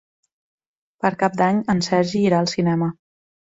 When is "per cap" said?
1.05-1.35